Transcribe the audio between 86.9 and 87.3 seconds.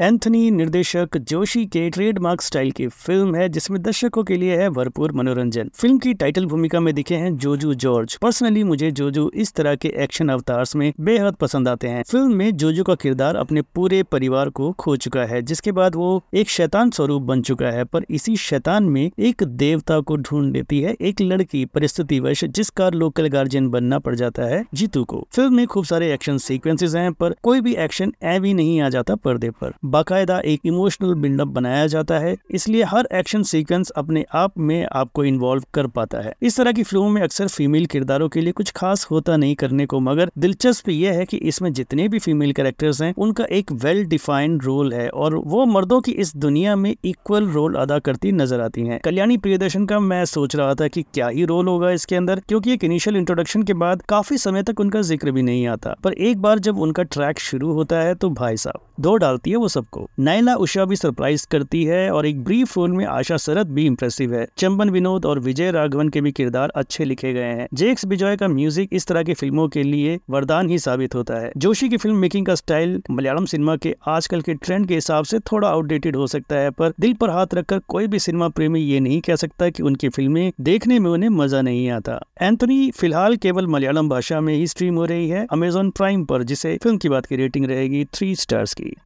की बात